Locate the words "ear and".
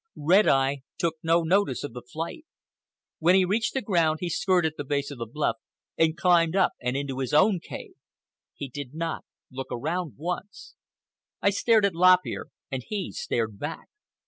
12.25-12.81